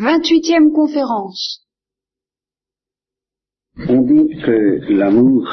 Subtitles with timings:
[0.00, 1.60] 28e conférence.
[3.86, 5.46] On dit que l'amour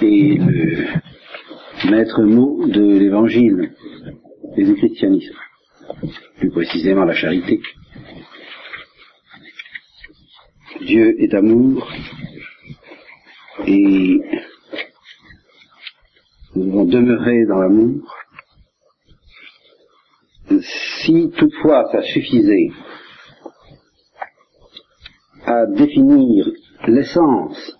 [0.00, 3.74] est le maître mot de l'évangile
[4.56, 5.36] et du christianisme,
[6.38, 7.60] plus précisément la charité.
[10.82, 11.90] Dieu est amour
[13.66, 14.20] et
[16.54, 18.16] nous devons demeurer dans l'amour.
[21.02, 22.70] Si toutefois ça suffisait
[25.44, 26.50] à définir
[26.86, 27.76] l'essence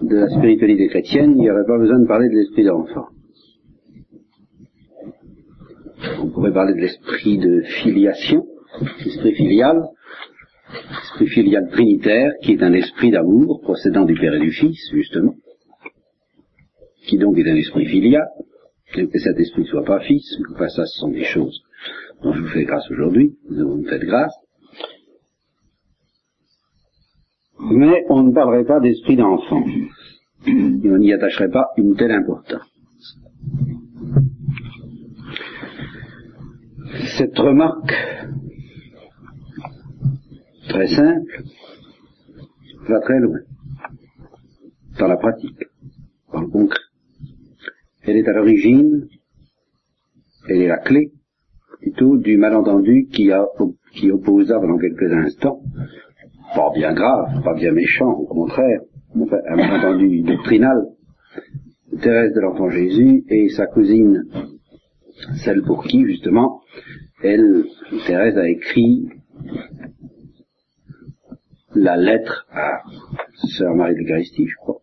[0.00, 3.06] de la spiritualité chrétienne, il n'y aurait pas besoin de parler de l'esprit d'enfant.
[6.20, 8.46] On pourrait parler de l'esprit de filiation,
[9.04, 9.82] l'esprit filial,
[10.90, 15.34] l'esprit filial trinitaire, qui est un esprit d'amour procédant du Père et du Fils, justement,
[17.06, 18.26] qui donc est un esprit filial,
[18.92, 21.62] que cet esprit ne soit pas fils, enfin ça ce sont des choses
[22.22, 24.34] dont je vous fais grâce aujourd'hui, vous me faites grâce,
[27.72, 29.64] mais on ne parlerait pas d'esprit d'enfant.
[30.46, 32.68] Et on n'y attacherait pas une telle importance.
[37.16, 37.94] Cette remarque
[40.68, 41.42] très simple
[42.88, 43.38] va très loin
[44.98, 45.64] dans la pratique,
[46.32, 46.80] dans le concret.
[48.02, 49.08] Elle est à l'origine,
[50.48, 51.12] elle est la clé
[51.80, 53.30] plutôt du malentendu qui,
[54.10, 55.62] opposa pendant quelques instants
[56.54, 58.80] pas bien grave, pas bien méchant, au contraire,
[59.20, 60.86] enfin, un malentendu doctrinal,
[62.00, 64.24] Thérèse de l'Enfant Jésus et sa cousine,
[65.44, 66.62] celle pour qui, justement,
[67.22, 67.64] elle,
[68.06, 69.08] Thérèse a écrit
[71.74, 72.82] la lettre à
[73.34, 74.78] Sœur Marie de l'Eucharistie, je crois.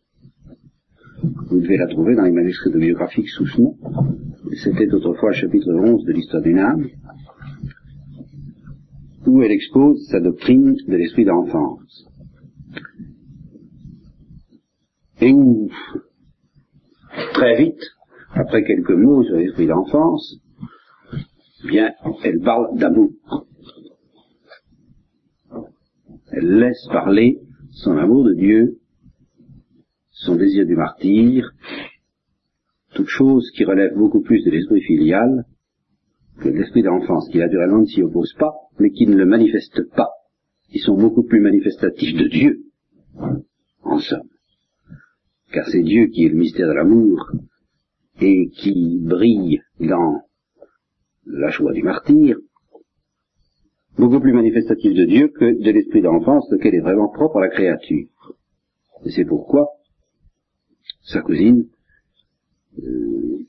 [1.50, 3.76] Vous devez la trouver dans les manuscrits biographiques sous ce nom.
[4.64, 6.88] C'était autrefois le chapitre 11 de l'histoire d'une âme
[9.30, 12.06] où elle expose sa doctrine de l'esprit d'enfance.
[15.22, 15.70] Et où,
[17.34, 17.82] très vite,
[18.32, 20.38] après quelques mots sur l'esprit d'enfance,
[21.66, 21.92] bien,
[22.24, 23.12] elle parle d'amour.
[26.32, 27.40] Elle laisse parler
[27.72, 28.80] son amour de Dieu,
[30.12, 31.52] son désir du martyr,
[32.94, 35.46] toute chose qui relève beaucoup plus de l'esprit filial
[36.40, 39.90] que de l'esprit d'enfance, qui naturellement ne s'y oppose pas, mais qui ne le manifestent
[39.96, 40.10] pas,
[40.72, 42.64] qui sont beaucoup plus manifestatifs de Dieu,
[43.84, 44.30] en somme.
[45.52, 47.32] Car c'est Dieu qui est le mystère de l'amour
[48.22, 50.22] et qui brille dans
[51.26, 52.38] la joie du martyr,
[53.98, 57.50] beaucoup plus manifestatif de Dieu que de l'esprit d'enfance, lequel est vraiment propre à la
[57.50, 58.08] créature.
[59.06, 59.68] Et c'est pourquoi
[61.04, 61.68] sa cousine
[62.78, 63.46] euh,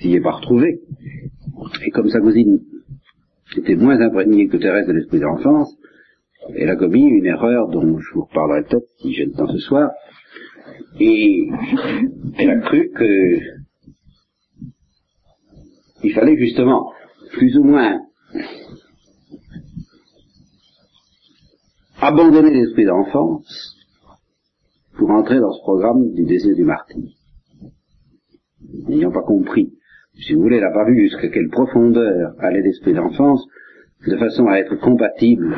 [0.00, 0.80] s'y est pas retrouvée.
[1.84, 2.60] Et comme sa cousine
[3.56, 5.76] était moins imprégnée que Thérèse de l'esprit d'enfance,
[6.54, 9.58] elle a commis une erreur dont je vous reparlerai peut-être si j'ai le temps ce
[9.58, 9.90] soir.
[11.00, 11.48] Et
[12.38, 13.38] elle a cru que
[16.04, 16.92] il fallait justement
[17.32, 18.00] plus ou moins
[22.00, 23.76] abandonner l'esprit d'enfance
[24.96, 27.02] pour entrer dans ce programme du désir du martyr.
[28.86, 29.77] N'ayant pas compris
[30.18, 33.46] si vous voulez, pas vu jusqu'à quelle profondeur allait l'esprit d'enfance,
[34.06, 35.56] de façon à être compatible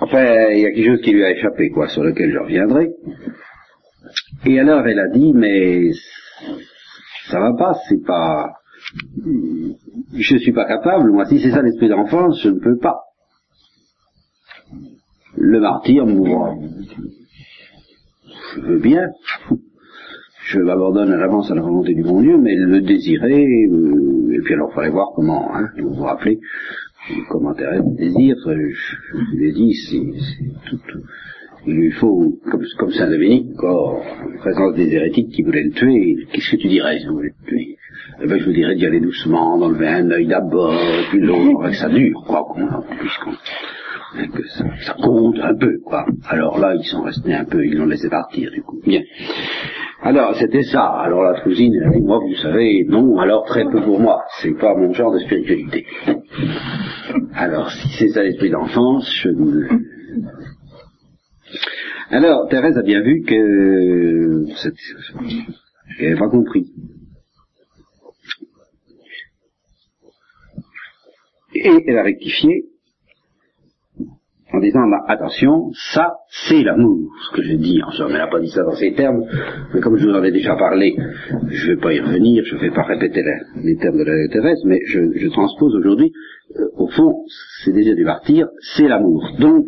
[0.00, 2.90] Enfin, il y a quelque chose qui lui a échappé, quoi, sur lequel je reviendrai.
[4.46, 5.90] Et alors elle a dit, mais
[7.28, 8.52] ça va pas, c'est pas,
[10.16, 13.00] je suis pas capable, moi, si c'est ça l'esprit d'enfance, je ne peux pas.
[15.36, 16.54] Le martyr, moi,
[18.54, 19.08] je veux bien,
[20.46, 24.40] je m'abandonne à l'avance à la volonté du bon Dieu, mais le désirer, euh, et
[24.40, 26.38] puis alors il fallait voir comment, hein, vous vous rappelez,
[27.28, 30.78] comment Thérèse désire, je, vous l'ai dit, c'est tout,
[31.66, 34.00] il lui faut, comme, Saint Dominique, en
[34.38, 37.46] présence des hérétiques qui voulaient le tuer, qu'est-ce que tu dirais si vous voulez le
[37.46, 37.76] tuer?
[38.22, 40.78] Eh ben, je vous dirais d'y aller doucement, d'enlever un œil d'abord,
[41.10, 42.44] puis l'autre, que ça dure, quoi,
[43.00, 43.32] puisqu'on,
[44.28, 46.04] que ça, ça, compte un peu, quoi.
[46.28, 48.80] Alors là, ils sont restés un peu, ils l'ont laissé partir, du coup.
[48.86, 49.02] Bien.
[50.02, 50.84] Alors, c'était ça.
[50.84, 54.22] Alors la cousine, elle dit, moi, vous savez, non, alors très peu pour moi.
[54.42, 55.86] C'est pas mon genre de spiritualité.
[57.34, 59.66] Alors, si c'est ça l'esprit d'enfance, je ne...
[62.14, 64.44] Alors, Thérèse a bien vu que...
[65.98, 66.72] Elle n'avait pas compris.
[71.56, 72.66] Et elle a rectifié
[74.60, 77.80] disant, bah, attention, ça, c'est l'amour, ce que je dis.
[77.96, 79.24] Je n'a pas dit ça dans ces termes,
[79.72, 80.96] mais comme je vous en ai déjà parlé,
[81.50, 83.22] je ne vais pas y revenir, je ne vais pas répéter
[83.62, 86.12] les termes de la Thérèse, mais je, transpose aujourd'hui,
[86.56, 87.24] euh, au fond,
[87.64, 88.46] c'est déjà du martyr,
[88.76, 89.32] c'est l'amour.
[89.38, 89.66] Donc,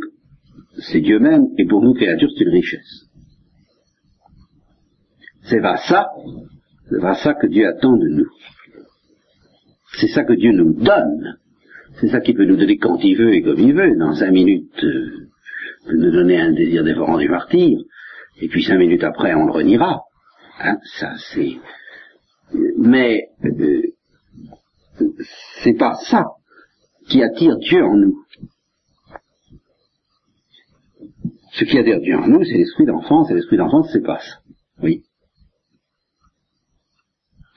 [0.79, 3.07] c'est Dieu même, et pour nous, créatures, c'est une richesse.
[5.45, 6.09] C'est pas ça,
[6.91, 8.31] c'est pas ça que Dieu attend de nous.
[9.99, 11.39] C'est ça que Dieu nous donne.
[12.01, 13.97] C'est ça qu'il peut nous donner quand il veut et comme il veut.
[13.97, 15.29] Dans cinq minutes, euh,
[15.85, 17.79] il peut nous donner un désir dévorant du martyr,
[18.41, 20.03] et puis cinq minutes après, on le reniera.
[20.61, 21.57] Hein, ça, c'est.
[22.77, 23.83] Mais euh,
[25.63, 26.27] c'est pas ça
[27.09, 28.19] qui attire Dieu en nous.
[31.59, 34.21] Ce qui Dieu en nous, c'est l'esprit d'enfance, et l'esprit d'enfance, c'est pas.
[34.83, 35.05] Oui.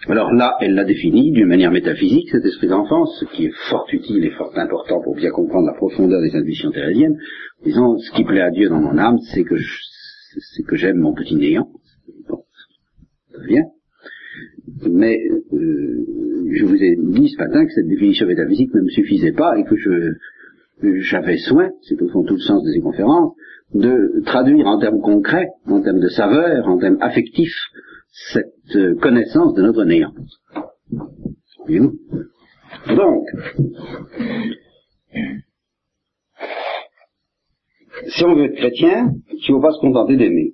[0.07, 3.85] Alors là, elle l'a défini d'une manière métaphysique, cet esprit d'enfance, ce qui est fort
[3.91, 7.17] utile et fort important pour bien comprendre la profondeur des intuitions thérésiennes,
[7.65, 11.13] disons, ce qui plaît à Dieu dans mon âme, c'est que c'est que j'aime mon
[11.13, 11.67] petit néant.
[12.29, 12.43] Bon,
[13.33, 13.63] très bien.
[14.89, 15.19] Mais
[15.51, 16.05] euh,
[16.53, 19.65] je vous ai dit ce matin que cette définition métaphysique ne me suffisait pas et
[19.65, 20.13] que je
[20.81, 23.33] j'avais soin, c'est au fond tout le sens de ces conférences,
[23.73, 27.57] de traduire en termes concrets, en termes de saveur, en termes affectifs,
[28.31, 30.13] cette connaissance de notre néant.
[32.87, 33.27] Donc,
[38.07, 40.53] si on veut être chrétien, il ne faut pas se contenter d'aimer.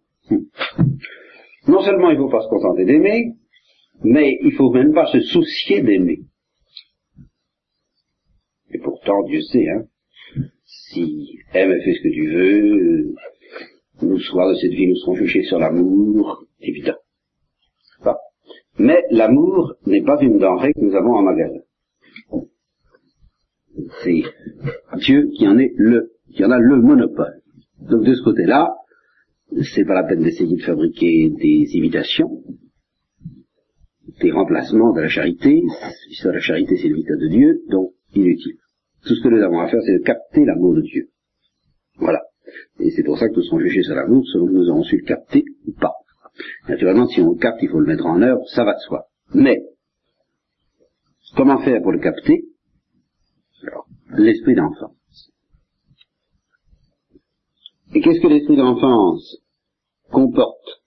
[1.67, 3.33] Non seulement il ne faut pas se contenter d'aimer,
[4.03, 6.19] mais il ne faut même pas se soucier d'aimer.
[8.71, 9.85] Et pourtant, Dieu sait, hein,
[10.89, 13.15] si aime et fais ce que tu veux,
[14.01, 16.95] nous soirs de cette vie nous serons jugés sur l'amour, évident.
[18.77, 21.61] Mais l'amour n'est pas une denrée que nous avons en magasin.
[24.03, 24.23] C'est
[24.97, 27.41] Dieu qui en est le, qui en a le monopole.
[27.79, 28.75] Donc de ce côté-là,
[29.73, 32.43] c'est pas la peine d'essayer de fabriquer des imitations,
[34.21, 35.61] des remplacements de la charité.
[36.23, 38.57] La charité c'est l'imitation de Dieu, donc inutile.
[39.05, 41.09] Tout ce que nous avons à faire, c'est de capter l'amour de Dieu.
[41.97, 42.21] Voilà.
[42.79, 44.97] Et c'est pour ça que nous serons jugés sur l'amour selon que nous avons su
[44.97, 45.93] le capter ou pas.
[46.67, 49.05] Naturellement, si on le capte, il faut le mettre en œuvre, ça va de soi.
[49.33, 49.63] Mais,
[51.35, 52.45] comment faire pour le capter?
[54.09, 55.31] L'esprit d'enfance.
[57.93, 59.37] Et qu'est-ce que l'esprit d'enfance
[60.11, 60.81] comporte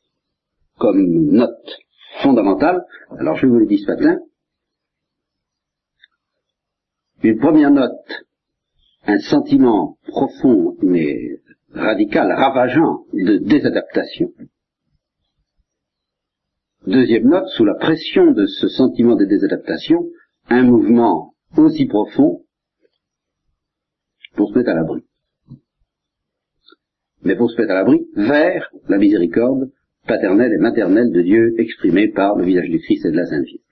[0.79, 1.79] comme note
[2.23, 2.85] fondamentale?
[3.19, 4.19] Alors, je vous le dis ce matin.
[7.23, 8.25] Une première note,
[9.05, 11.41] un sentiment profond mais
[11.73, 14.33] radical, ravageant de désadaptation.
[16.87, 20.07] Deuxième note, sous la pression de ce sentiment de désadaptation,
[20.49, 22.45] un mouvement aussi profond
[24.37, 25.03] pour se mettre à l'abri.
[27.23, 29.73] Mais pour se mettre à l'abri vers la miséricorde
[30.07, 33.45] paternelle et maternelle de Dieu exprimée par le visage du Christ et de la Sainte
[33.45, 33.68] Vierge.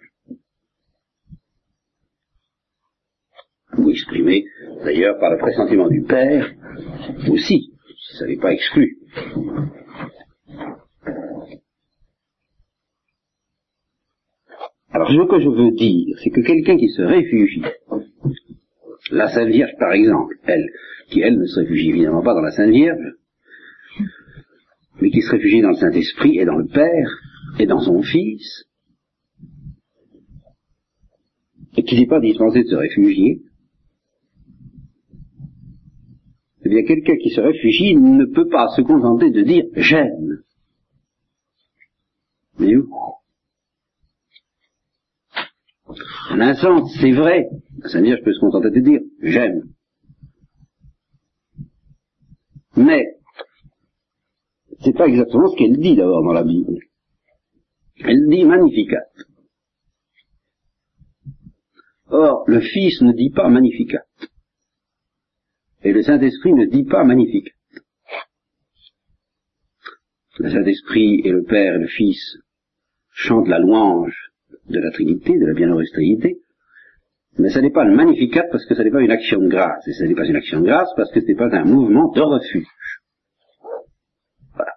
[3.78, 4.44] Ou exprimée
[4.84, 6.52] d'ailleurs par le pressentiment du Père
[7.28, 7.72] aussi,
[8.18, 8.98] ça n'est pas exclu.
[14.90, 17.62] Alors ce que je veux dire, c'est que quelqu'un qui se réfugie,
[19.10, 20.66] la Sainte Vierge par exemple, elle,
[21.10, 23.14] qui elle ne se réfugie évidemment pas dans la Sainte Vierge,
[25.00, 27.10] mais qui se réfugie dans le Saint-Esprit et dans le Père
[27.58, 28.64] et dans son Fils,
[31.76, 33.42] et qui n'est pas dispensé de se réfugier,
[36.66, 40.42] eh bien quelqu'un qui se réfugie ne peut pas se contenter de dire j'aime.
[42.58, 42.88] Mais où?
[46.30, 47.48] En un sens, c'est vrai.
[47.84, 49.62] Sainte Vierge peut se contenter de dire j'aime.
[52.74, 53.04] Mais
[54.80, 56.78] c'est pas exactement ce qu'elle dit d'abord dans la Bible.
[58.00, 59.04] Elle dit magnificat.
[62.08, 64.05] Or, le Fils ne dit pas magnificat.
[65.86, 67.52] Et le Saint-Esprit ne dit pas magnificat.
[70.40, 72.38] Le Saint-Esprit et le Père et le Fils
[73.12, 74.32] chantent la louange
[74.68, 76.38] de la Trinité, de la bienheureuse Trinité,
[77.38, 79.86] mais ce n'est pas le magnificat parce que ce n'est pas une action de grâce,
[79.86, 82.10] et ce n'est pas une action de grâce parce que ce n'est pas un mouvement
[82.10, 82.66] de refuge.
[84.54, 84.72] Voilà.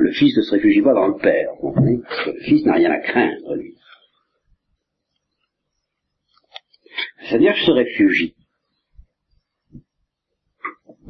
[0.00, 2.90] Le Fils ne se réfugie pas dans le Père, vous comprenez le Fils n'a rien
[2.90, 3.74] à craindre, lui.
[7.22, 8.34] C'est-à-dire je se réfugie.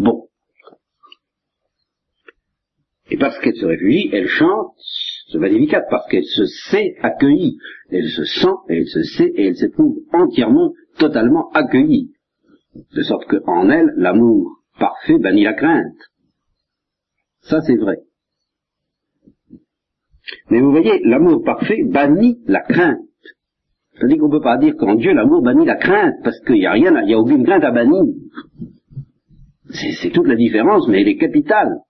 [0.02, 0.26] Bon.
[3.10, 4.74] Et parce qu'elle se réfugie, elle chante
[5.28, 7.56] ce magnificat parce qu'elle se sait accueillie,
[7.90, 12.10] elle se sent, elle se sait et elle s'éprouve entièrement, totalement accueillie.
[12.74, 15.98] De sorte qu'en elle, l'amour parfait bannit la crainte.
[17.42, 17.98] Ça, c'est vrai.
[20.50, 22.98] Mais vous voyez, l'amour parfait bannit la crainte.
[23.94, 26.66] C'est-à-dire qu'on ne peut pas dire qu'en Dieu, l'amour bannit la crainte, parce qu'il n'y
[26.66, 28.02] a rien, il n'y a aucune crainte à bannir.
[29.72, 31.80] C'est toute la différence, mais elle est capitale.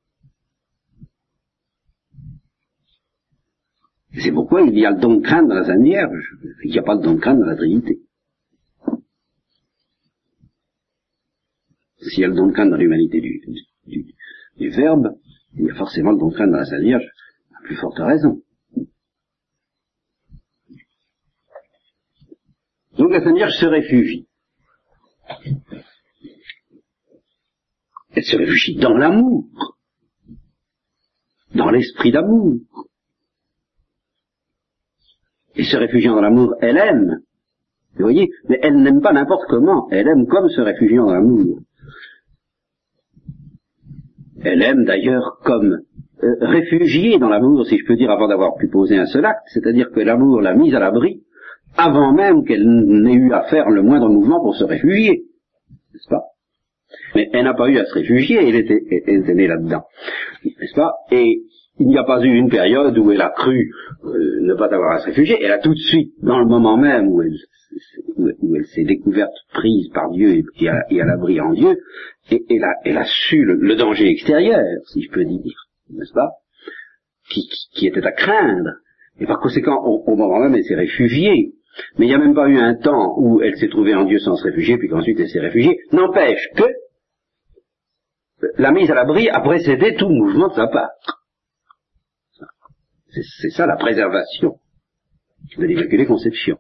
[4.15, 6.83] C'est pourquoi il y a le don de dans la Sainte Vierge, il n'y a
[6.83, 7.99] pas le don de dans la Trinité.
[11.99, 15.17] S'il y a le don de dans l'humanité du, Verbe,
[15.55, 17.09] il y a forcément le don de dans la Sainte Vierge,
[17.57, 18.43] à plus forte raison.
[22.99, 24.29] Donc la Sainte Vierge se réfugie.
[28.15, 29.47] Elle se réfugie dans l'amour,
[31.55, 32.57] dans l'esprit d'amour.
[35.55, 37.21] Et se réfugiant dans l'amour, elle aime.
[37.95, 41.61] Vous voyez Mais elle n'aime pas n'importe comment, elle aime comme se réfugiant dans l'amour.
[44.45, 45.83] Elle aime d'ailleurs comme
[46.23, 49.47] euh, réfugiée dans l'amour, si je peux dire, avant d'avoir pu poser un seul acte,
[49.53, 51.23] c'est-à-dire que l'amour l'a mise à l'abri
[51.77, 55.25] avant même qu'elle n'ait eu à faire le moindre mouvement pour se réfugier.
[55.95, 56.32] N'est-ce pas?
[57.15, 59.85] Mais elle n'a pas eu à se réfugier, elle était, elle était née là-dedans.
[60.45, 60.93] N'est-ce pas?
[61.11, 61.43] Et
[61.79, 63.71] il n'y a pas eu une période où elle a cru
[64.05, 65.39] euh, ne pas avoir à se réfugier.
[65.43, 67.35] Elle a tout de suite, dans le moment même où elle,
[68.17, 71.79] où elle s'est découverte prise par Dieu et, à, l'abri en Dieu,
[72.31, 74.61] elle a, elle a su le, danger extérieur,
[74.93, 76.31] si je peux dire, n'est-ce pas?
[77.31, 78.73] Qui, qui, était à craindre.
[79.19, 81.55] Et par conséquent, au, au moment même, elle s'est réfugiée.
[81.99, 84.19] Mais il n'y a même pas eu un temps où elle s'est trouvée en Dieu
[84.19, 85.79] sans se réfugier, puis qu'ensuite elle s'est réfugiée.
[85.93, 86.65] N'empêche que
[88.57, 90.91] la mise à l'abri a précédé tout mouvement de sa part.
[93.11, 94.59] C'est ça la préservation
[95.57, 96.59] de l'Immaculée Conception.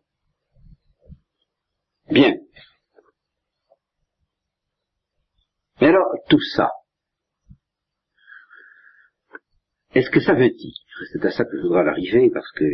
[2.10, 2.34] Bien.
[5.80, 6.70] Mais alors, tout ça,
[9.94, 10.74] est-ce que ça veut dire,
[11.12, 12.64] c'est à ça que je voudrais arriver, parce que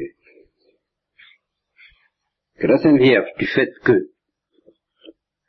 [2.59, 4.11] que la Sainte Vierge, du fait que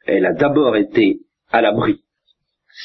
[0.05, 2.03] elle a d'abord été à l'abri,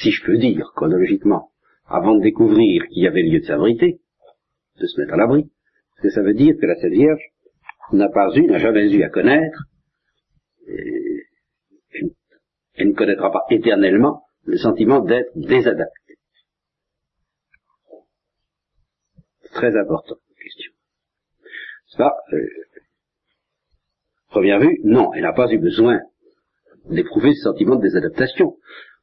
[0.01, 1.51] si je peux dire, chronologiquement,
[1.87, 4.01] avant de découvrir qu'il y avait lieu de s'abriter,
[4.81, 5.51] de se mettre à l'abri,
[6.03, 7.23] que ça veut dire que la Sainte Vierge
[7.93, 9.65] n'a pas eu, n'a jamais eu à connaître,
[12.75, 16.17] elle ne connaîtra pas éternellement le sentiment d'être désadapté.
[19.43, 20.73] C'est très important, question.
[21.87, 22.47] Ça, euh,
[24.35, 26.01] Première vue, non, elle n'a pas eu besoin
[26.87, 28.57] d'éprouver ce sentiment de désadaptation,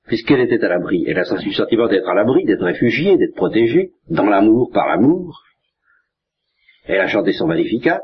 [0.08, 1.04] puisqu'elle était à l'abri.
[1.08, 5.44] Elle a le sentiment d'être à l'abri, d'être réfugiée, d'être protégée, dans l'amour, par l'amour.
[6.86, 8.02] Elle a chanté son magnificat,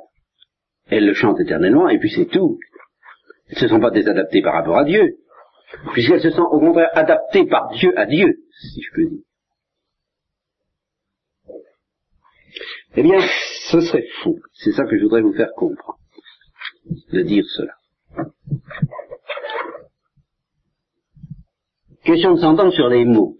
[0.89, 2.59] elle le chante éternellement, et puis c'est tout.
[3.49, 5.17] Elles ne se sont pas désadaptées par rapport à Dieu,
[5.93, 9.23] puisqu'elles se sont au contraire adaptées par Dieu à Dieu, si je peux dire.
[12.95, 13.19] Eh bien,
[13.69, 14.39] ce serait fou.
[14.53, 15.99] C'est ça que je voudrais vous faire comprendre
[17.11, 17.73] de dire cela.
[22.07, 23.35] Question de s'entendre sur les mots.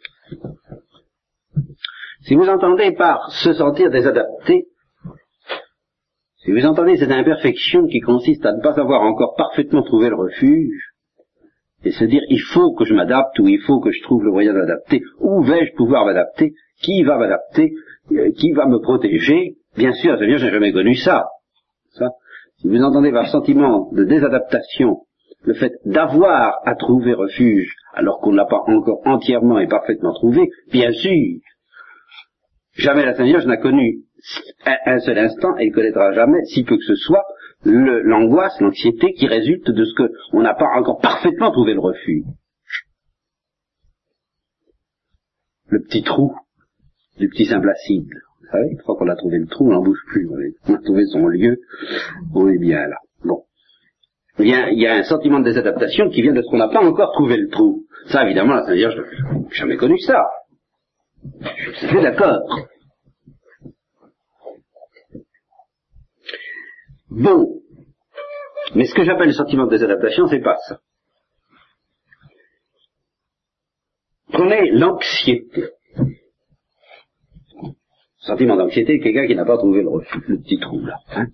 [2.24, 4.65] Si vous entendez par se sentir désadapté,
[6.43, 10.17] si vous entendez cette imperfection qui consiste à ne pas avoir encore parfaitement trouvé le
[10.17, 10.91] refuge,
[11.86, 14.31] et se dire il faut que je m'adapte ou il faut que je trouve le
[14.31, 17.71] moyen d'adapter, où vais-je pouvoir m'adapter, qui va m'adapter,
[18.12, 21.27] euh, qui va me protéger, bien sûr, c'est bien, j'ai jamais connu ça.
[21.91, 22.09] ça
[22.57, 25.03] si vous entendez par sentiment de désadaptation
[25.43, 30.13] le fait d'avoir à trouver refuge alors qu'on ne l'a pas encore entièrement et parfaitement
[30.13, 31.39] trouvé, bien sûr,
[32.75, 34.03] jamais la Sainte Vierge n'a connu
[34.86, 37.24] un seul instant et ne connaîtra jamais, si peu que ce soit,
[37.63, 39.94] l'angoisse, l'anxiété qui résulte de ce
[40.32, 42.25] qu'on n'a pas encore parfaitement trouvé le refuge.
[45.70, 46.34] Le petit trou
[47.17, 48.10] du petit Saint-Placide.
[48.39, 50.29] Vous savez, une fois qu'on a trouvé le trou, on n'en bouge plus.
[50.67, 51.60] On a trouvé son lieu,
[52.34, 52.98] on est bien là.
[54.39, 57.12] Il y, a, un sentiment de désadaptation qui vient de ce qu'on n'a pas encore
[57.13, 57.86] trouvé le trou.
[58.08, 60.24] Ça, évidemment, la Sainte Vierge, n'ai jamais connu ça.
[61.44, 62.39] Je suis d'accord.
[67.10, 67.62] Bon.
[68.75, 70.79] Mais ce que j'appelle le sentiment de désadaptation, c'est pas ça.
[74.32, 75.70] Prenez l'anxiété
[78.27, 79.89] sentiment d'anxiété, quelqu'un qui n'a pas trouvé le,
[80.27, 81.27] le petit trou là, hein,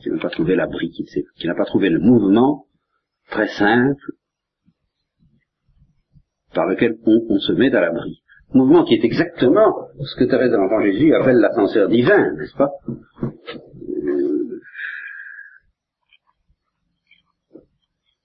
[0.00, 2.66] qui n'a pas trouvé l'abri, qui, n'a pas trouvé le mouvement
[3.28, 4.12] très simple
[6.54, 8.22] par lequel on, se met à l'abri.
[8.54, 12.70] Mouvement qui est exactement ce que Thérèse de l'Enfant Jésus appelle l'ascenseur divin, n'est-ce pas?
[13.22, 14.60] Euh,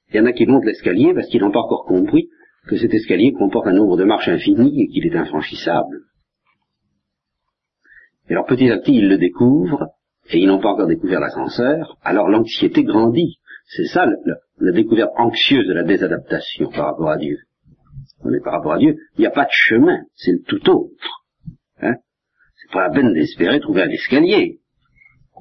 [0.10, 2.30] Il y en a qui montent l'escalier parce qu'ils n'ont pas encore compris
[2.68, 6.02] que cet escalier comporte un nombre de marches infini et qu'il est infranchissable.
[8.30, 9.88] Et alors petit à petit, ils le découvrent,
[10.29, 13.39] et ils n'ont pas encore découvert l'ascenseur, alors l'anxiété grandit.
[13.65, 14.05] C'est ça
[14.60, 17.38] la découverte anxieuse de la désadaptation par rapport à Dieu.
[18.24, 21.25] Mais par rapport à Dieu, il n'y a pas de chemin, c'est le tout autre.
[21.81, 21.96] Hein?
[22.55, 24.60] C'est pas la peine d'espérer trouver un escalier.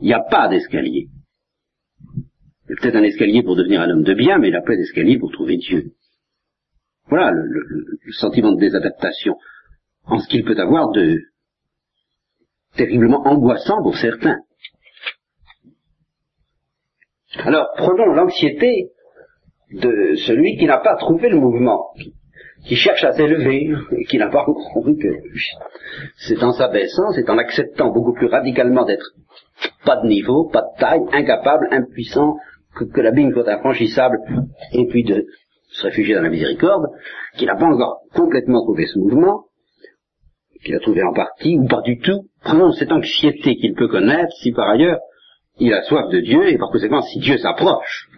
[0.03, 1.09] Il n'y a pas d'escalier.
[2.15, 4.57] Il y a peut-être un escalier pour devenir un homme de bien, mais il n'y
[4.57, 5.93] a pas d'escalier pour trouver Dieu.
[7.09, 9.37] Voilà le, le sentiment de désadaptation
[10.05, 11.21] en ce qu'il peut avoir de
[12.77, 14.41] terriblement angoissant pour certains.
[17.45, 18.91] Alors, prenons l'anxiété
[19.73, 21.91] de celui qui n'a pas trouvé le mouvement,
[22.65, 25.09] qui, cherche à s'élever, et qui n'a pas compris que
[26.17, 29.13] c'est en s'abaissant, c'est en acceptant beaucoup plus radicalement d'être
[29.85, 32.37] pas de niveau, pas de taille, incapable, impuissant,
[32.77, 34.19] que, que la ligne soit infranchissable,
[34.73, 35.27] et puis de
[35.69, 36.87] se réfugier dans la miséricorde,
[37.37, 39.45] qui n'a pas encore complètement trouvé ce mouvement,
[40.65, 44.33] qu'il a trouvé en partie, ou pas du tout, prenons cette anxiété qu'il peut connaître,
[44.41, 44.99] si par ailleurs
[45.59, 48.09] il a soif de Dieu, et par conséquent, si Dieu s'approche,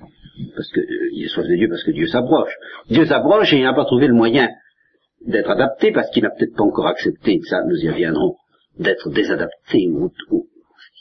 [0.54, 2.52] parce que euh, il a soif de Dieu parce que Dieu s'approche.
[2.90, 4.48] Dieu s'approche et il n'a pas trouvé le moyen
[5.26, 8.36] d'être adapté parce qu'il n'a peut-être pas encore accepté, ça nous y reviendrons,
[8.78, 10.12] d'être désadapté ou,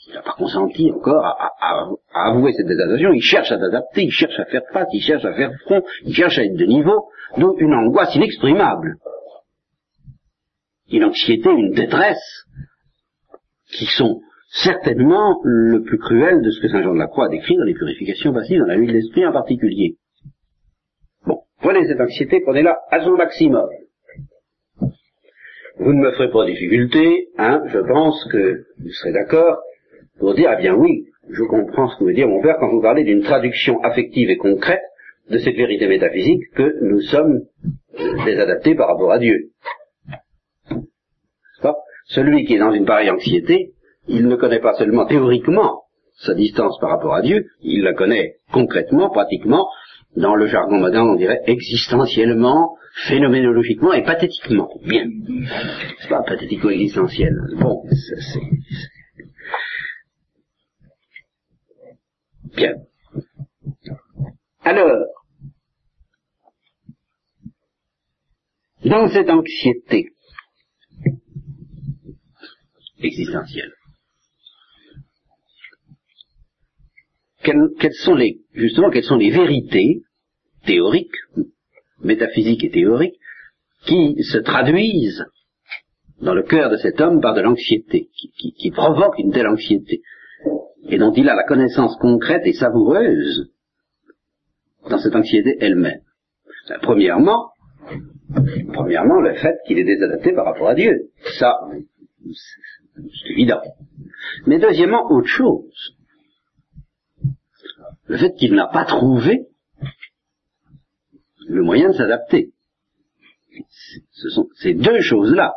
[0.08, 4.38] il n'a pas consenti encore à, avouer cette désadaptation, il cherche à s'adapter, il cherche
[4.38, 7.60] à faire face, il cherche à faire front, il cherche à être de niveau, donc
[7.60, 8.96] une angoisse inexprimable,
[10.90, 12.46] une anxiété, une détresse,
[13.70, 17.56] qui sont certainement le plus cruel de ce que Saint Jean de la Croix décrit
[17.56, 19.96] dans les purifications passives, dans la vie de l'esprit en particulier.
[21.26, 23.68] Bon, prenez cette anxiété, prenez-la à son maximum.
[25.78, 29.58] Vous ne me ferez pas de difficulté, hein, je pense que vous serez d'accord
[30.18, 32.82] pour dire, eh bien oui, je comprends ce que veut dire mon père quand vous
[32.82, 34.82] parlez d'une traduction affective et concrète
[35.30, 37.42] de cette vérité métaphysique que nous sommes
[38.24, 39.50] désadaptés par rapport à Dieu.
[42.08, 43.72] Celui qui est dans une pareille anxiété,
[44.08, 45.82] il ne connaît pas seulement théoriquement
[46.18, 49.68] sa distance par rapport à Dieu, il la connaît concrètement, pratiquement,
[50.16, 54.68] dans le jargon moderne, on dirait existentiellement, phénoménologiquement et pathétiquement.
[54.84, 55.06] Bien.
[56.00, 57.34] C'est pas pathético-existentiel.
[57.60, 58.40] Bon, c'est...
[62.56, 62.74] Bien.
[64.62, 65.06] Alors,
[68.84, 70.10] dans cette anxiété
[73.00, 73.72] existentielle,
[77.42, 80.02] quelles, sont les, justement, quelles sont les vérités
[80.66, 81.14] théoriques,
[82.02, 83.18] métaphysiques et théoriques,
[83.86, 85.24] qui se traduisent
[86.20, 90.02] dans le cœur de cet homme par de l'anxiété, qui, qui, provoque une telle anxiété,
[90.88, 93.50] et dont il a la connaissance concrète et savoureuse
[94.90, 96.00] dans cette anxiété elle-même?
[96.68, 97.50] Ben, premièrement,
[98.72, 101.10] premièrement, le fait qu'il est désadapté par rapport à Dieu.
[101.38, 101.56] Ça,
[102.24, 103.60] c'est évident.
[104.46, 105.97] Mais deuxièmement, autre chose
[108.08, 109.46] le fait qu'il n'a pas trouvé
[111.46, 112.52] le moyen de s'adapter.
[114.10, 115.54] Ce sont ces deux choses-là.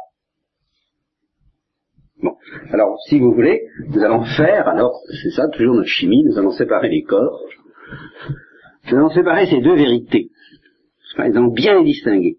[2.21, 2.35] Bon,
[2.71, 6.51] alors si vous voulez, nous allons faire, alors c'est ça toujours notre chimie, nous allons
[6.51, 7.41] séparer les corps,
[8.89, 10.29] nous allons séparer ces deux vérités,
[11.17, 12.37] nous allons bien les distinguer.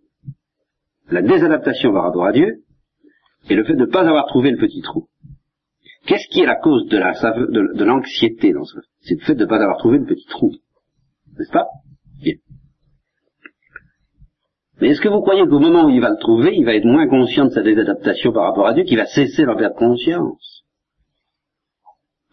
[1.10, 2.62] La désadaptation par rapport à Dieu
[3.50, 5.08] et le fait de ne pas avoir trouvé le petit trou.
[6.06, 9.44] Qu'est-ce qui est la cause de, la, de, l'anxiété dans ce C'est le fait de
[9.44, 10.50] ne pas avoir trouvé le petit trou.
[11.38, 11.66] N'est-ce pas?
[12.18, 12.34] Bien.
[14.80, 16.84] Mais est-ce que vous croyez qu'au moment où il va le trouver, il va être
[16.84, 20.64] moins conscient de sa désadaptation par rapport à Dieu, qu'il va cesser d'en perdre conscience?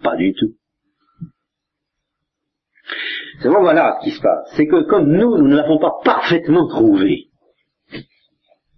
[0.01, 0.55] Pas du tout.
[3.41, 4.51] C'est bon, voilà ce qui se passe.
[4.55, 7.29] C'est que comme nous, nous ne l'avons pas parfaitement trouvé,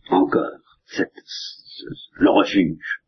[0.09, 0.51] encore,
[2.17, 3.01] le refuge,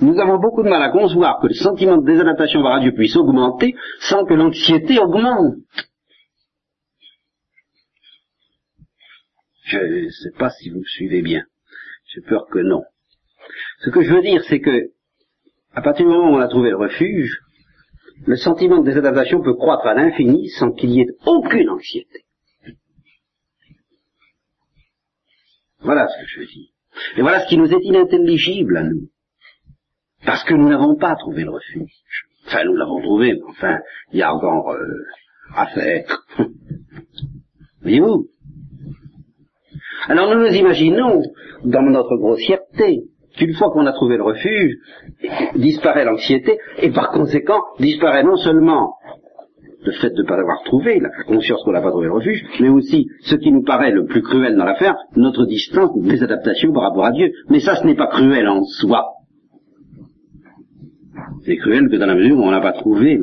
[0.00, 3.16] nous avons beaucoup de mal à concevoir que le sentiment de désadaptation vers Dieu puisse
[3.16, 5.54] augmenter sans que l'anxiété augmente.
[9.64, 11.44] Je ne sais pas si vous me suivez bien.
[12.06, 12.82] J'ai peur que non.
[13.80, 14.90] Ce que je veux dire, c'est que,
[15.72, 17.40] à partir du moment où on a trouvé le refuge,
[18.26, 22.24] le sentiment de désadaptation peut croître à l'infini sans qu'il y ait aucune anxiété.
[25.80, 26.68] Voilà ce que je veux dire.
[27.16, 29.08] Et voilà ce qui nous est inintelligible à nous.
[30.26, 31.92] Parce que nous n'avons pas trouvé le refuge.
[32.46, 33.78] Enfin, nous l'avons trouvé, mais enfin,
[34.12, 35.04] il y a euh,
[35.54, 36.04] à faire.
[37.82, 38.26] Voyez-vous?
[40.08, 41.22] Alors nous nous imaginons,
[41.64, 43.04] dans notre grossièreté,
[43.36, 44.74] qu'une fois qu'on a trouvé le refuge,
[45.54, 48.94] disparaît l'anxiété, et par conséquent, disparaît non seulement
[49.84, 52.44] le fait de ne pas avoir trouvé, la conscience qu'on n'a pas trouvé le refuge,
[52.60, 56.72] mais aussi ce qui nous paraît le plus cruel dans l'affaire, notre distance, des adaptations
[56.72, 57.30] par rapport à Dieu.
[57.48, 59.15] Mais ça, ce n'est pas cruel en soi.
[61.46, 63.20] C'est cruel que dans la mesure où on n'a pas trouvé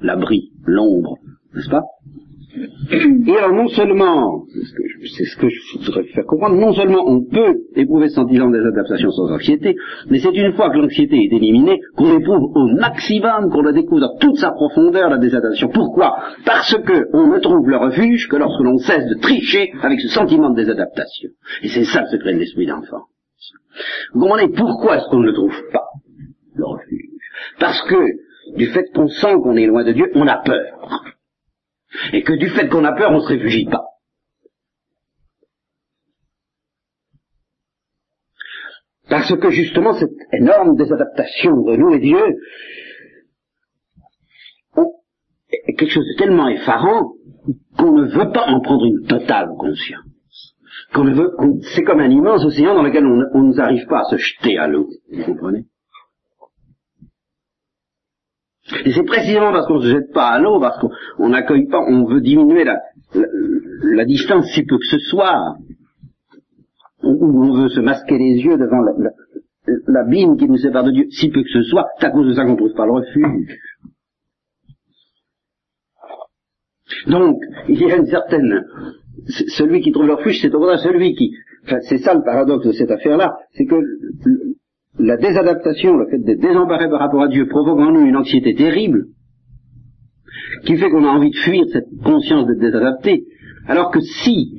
[0.00, 1.16] l'abri, l'ombre,
[1.54, 1.82] n'est-ce pas
[2.90, 4.44] et alors non seulement,
[5.16, 8.58] c'est ce que je voudrais faire comprendre, non seulement on peut éprouver ce sentiment des
[8.58, 9.76] adaptations sans anxiété,
[10.08, 14.00] mais c'est une fois que l'anxiété est éliminée qu'on éprouve au maximum, qu'on la découvre
[14.00, 15.68] dans toute sa profondeur la désadaptation.
[15.68, 16.16] Pourquoi?
[16.44, 20.08] Parce que on ne trouve le refuge que lorsque l'on cesse de tricher avec ce
[20.08, 21.30] sentiment de désadaptation.
[21.62, 23.04] Et c'est ça le secret de l'esprit d'enfant.
[24.12, 24.48] Vous comprenez?
[24.48, 25.84] Pourquoi est-ce qu'on ne le trouve pas,
[26.64, 27.10] refuge
[27.58, 31.04] Parce que du fait qu'on sent qu'on est loin de Dieu, on a peur
[32.12, 33.84] et que du fait qu'on a peur, on ne se réfugie pas.
[39.08, 42.20] Parce que justement, cette énorme désadaptation de nous et Dieu
[45.52, 47.14] est quelque chose de tellement effarant
[47.76, 50.04] qu'on ne veut pas en prendre une totale conscience.
[50.94, 51.32] Qu'on ne veut,
[51.74, 54.68] c'est comme un immense océan dans lequel on ne n'arrive pas à se jeter à
[54.68, 54.88] l'eau.
[55.12, 55.64] Vous comprenez?
[58.84, 61.80] Et c'est précisément parce qu'on ne se jette pas à l'eau, parce qu'on n'accueille pas,
[61.80, 65.56] on veut diminuer la, distance si peu que ce soit,
[67.02, 68.80] ou on veut se masquer les yeux devant
[69.86, 72.34] l'abîme qui nous sépare de Dieu, si peu que ce soit, c'est à cause de
[72.34, 73.58] ça qu'on ne trouve pas le refuge.
[77.06, 78.64] Donc, il y a une certaine...
[79.28, 81.32] Celui qui trouve le refuge, c'est au contraire celui qui...
[81.64, 83.76] Enfin, c'est ça le paradoxe de cette affaire-là, c'est que
[85.00, 88.54] la désadaptation, le fait d'être désemparé par rapport à Dieu provoque en nous une anxiété
[88.54, 89.06] terrible,
[90.64, 93.24] qui fait qu'on a envie de fuir cette conscience d'être désadapté,
[93.66, 94.54] alors que si,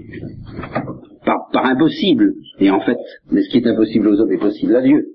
[1.26, 2.98] par, impossible, et en fait,
[3.32, 5.06] mais ce qui est impossible aux hommes est possible à Dieu,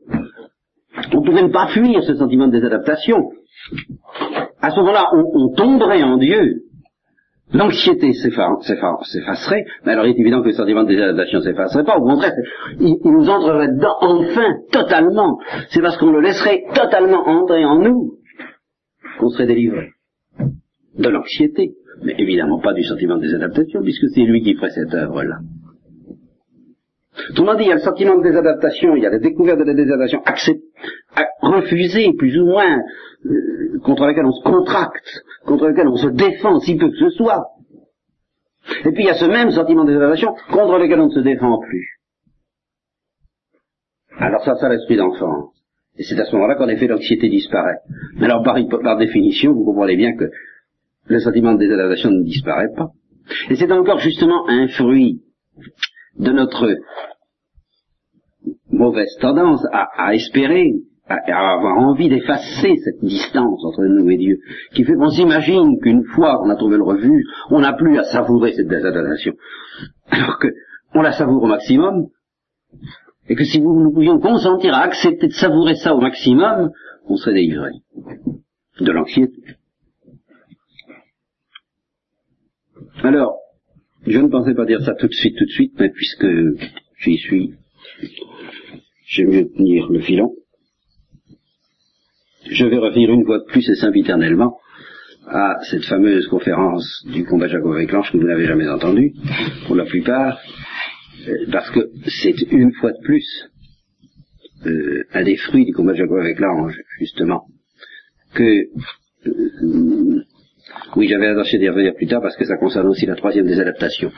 [1.12, 3.30] on pouvait ne pas fuir ce sentiment de désadaptation,
[4.60, 6.62] à ce moment-là, on tomberait en Dieu,
[7.52, 12.02] L'anxiété s'effacerait, mais alors il est évident que le sentiment de désadaptation s'effacerait pas, au
[12.02, 12.32] contraire,
[12.80, 15.38] il, nous entrerait dedans enfin, totalement.
[15.70, 18.14] C'est parce qu'on le laisserait totalement entrer en nous
[19.20, 19.90] qu'on serait délivré
[20.98, 24.92] de l'anxiété, mais évidemment pas du sentiment de désadaptation, puisque c'est lui qui ferait cette
[24.92, 25.38] œuvre-là.
[27.30, 29.64] Autrement dit, il y a le sentiment de désadaptation, il y a la découverte de
[29.64, 30.22] la désadaptation
[31.40, 32.78] refusée, plus ou moins,
[33.24, 37.10] euh, contre laquelle on se contracte, contre lequel on se défend si peu que ce
[37.10, 37.46] soit.
[38.84, 41.20] Et puis il y a ce même sentiment de désadaptation contre lequel on ne se
[41.20, 42.00] défend plus.
[44.18, 45.52] Alors ça, c'est l'esprit d'enfance.
[45.98, 47.78] Et c'est à ce moment-là qu'en effet l'anxiété disparaît.
[48.16, 50.30] Mais alors par définition, vous comprenez bien que
[51.06, 52.90] le sentiment de désadaptation ne disparaît pas.
[53.50, 55.22] Et c'est encore justement un fruit
[56.18, 56.76] de notre
[58.70, 60.72] mauvaise tendance à, espérer,
[61.08, 64.38] à, avoir envie d'effacer cette distance entre nous et Dieu,
[64.74, 68.04] qui fait qu'on s'imagine qu'une fois qu'on a trouvé le refuge, on n'a plus à
[68.04, 69.34] savourer cette désadaptation.
[70.10, 70.48] Alors que
[70.94, 72.06] on la savoure au maximum,
[73.28, 76.70] et que si nous pouvions consentir à accepter de savourer ça au maximum,
[77.06, 77.70] on serait délivré
[78.80, 79.42] de l'anxiété.
[83.02, 83.36] Alors,
[84.06, 86.26] je ne pensais pas dire ça tout de suite, tout de suite, mais puisque
[87.00, 87.54] j'y suis,
[89.08, 90.32] j'aime mieux tenir le filon.
[92.48, 94.58] Je vais revenir une fois de plus et sempiternellement
[95.26, 99.12] à cette fameuse conférence du combat Jacob avec l'ange que vous n'avez jamais entendue,
[99.66, 100.38] pour la plupart,
[101.26, 103.26] euh, parce que c'est une fois de plus
[104.66, 107.46] euh, un des fruits du combat Jacob avec l'ange, justement,
[108.34, 108.66] que
[109.26, 110.22] euh,
[110.96, 113.60] oui, j'avais l'intention d'y revenir plus tard parce que ça concerne aussi la troisième des
[113.60, 114.10] adaptations.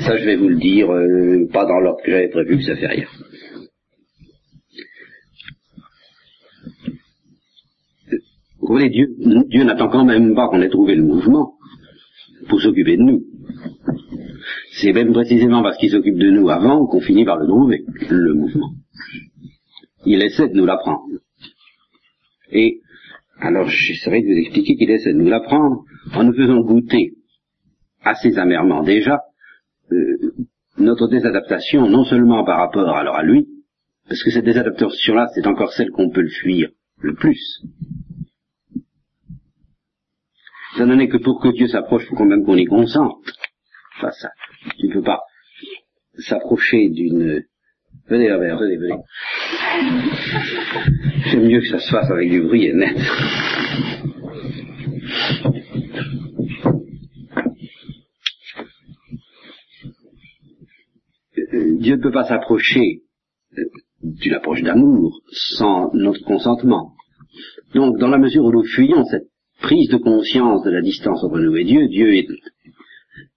[0.00, 2.76] Ça, je vais vous le dire, euh, pas dans l'ordre que j'avais prévu, que ça
[2.76, 3.06] fait rien.
[8.60, 9.08] Vous voyez, Dieu,
[9.48, 11.54] Dieu n'attend quand même pas qu'on ait trouvé le mouvement
[12.48, 13.22] pour s'occuper de nous.
[14.72, 18.34] C'est même précisément parce qu'il s'occupe de nous avant qu'on finit par le trouver, le
[18.34, 18.72] mouvement.
[20.04, 21.04] Il essaie de nous l'apprendre.
[22.52, 22.80] Et
[23.40, 27.14] alors j'essaierai de vous expliquer qu'il essaie de nous l'apprendre en nous faisant goûter
[28.02, 29.20] assez amèrement déjà
[29.92, 30.34] euh,
[30.78, 33.48] notre désadaptation, non seulement par rapport alors à lui,
[34.08, 36.70] parce que cette désadaptation-là, c'est encore celle qu'on peut le fuir
[37.00, 37.62] le plus.
[40.76, 43.24] Ça n'en est que pour que Dieu s'approche, il faut quand même qu'on y consente.
[43.96, 44.30] Enfin, ça,
[44.78, 45.20] tu ne peux pas
[46.18, 47.44] s'approcher d'une...
[48.08, 48.94] Venez, venez, venez, venez.
[51.30, 52.96] C'est mieux que ça se fasse avec du bruit et net.
[61.78, 63.02] Dieu ne peut pas s'approcher
[64.02, 66.92] d'une approche d'amour sans notre consentement.
[67.74, 69.28] Donc, dans la mesure où nous fuyons cette
[69.60, 72.26] prise de conscience de la distance entre nous et Dieu, Dieu est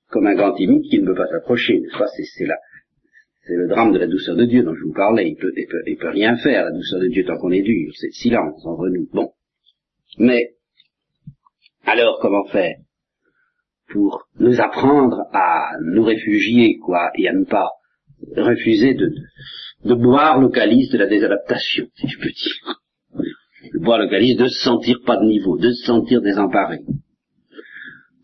[0.09, 1.81] comme un grand timide qui ne peut pas s'approcher.
[2.37, 2.55] C'est là.
[3.51, 5.27] C'est le drame de la douceur de Dieu dont je vous parlais.
[5.27, 5.51] Il peut,
[5.99, 7.91] peut, rien faire, la douceur de Dieu, tant qu'on est dur.
[7.97, 9.09] C'est le silence entre nous.
[9.11, 9.33] Bon.
[10.17, 10.51] Mais,
[11.85, 12.77] alors, comment faire
[13.89, 17.71] pour nous apprendre à nous réfugier, quoi, et à ne pas
[18.37, 19.11] refuser de,
[19.83, 23.33] de boire le calice de la désadaptation, si je peux dire.
[23.73, 26.79] De boire le calice de se sentir pas de niveau, de se sentir désemparé.